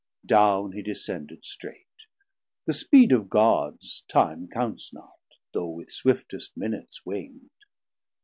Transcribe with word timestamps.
Down 0.25 0.71
he 0.71 0.81
descended 0.81 1.45
strait; 1.45 2.07
the 2.65 2.73
speed 2.73 3.11
of 3.11 3.29
Gods 3.29 4.03
90 4.11 4.11
Time 4.11 4.47
counts 4.51 4.91
not, 4.91 5.19
though 5.53 5.69
with 5.69 5.91
swiftest 5.91 6.57
minutes 6.57 7.05
wing'd. 7.05 7.51